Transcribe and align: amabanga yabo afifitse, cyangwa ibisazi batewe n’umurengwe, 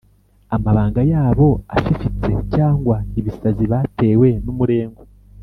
amabanga 0.55 1.01
yabo 1.11 1.49
afifitse, 1.75 2.31
cyangwa 2.55 2.95
ibisazi 3.19 3.63
batewe 3.71 4.27
n’umurengwe, 4.45 5.03